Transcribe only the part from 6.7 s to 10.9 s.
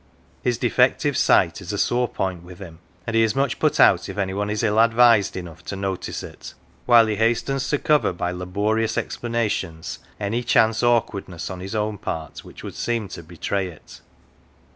while he hastens to cover by laborious explanations any chance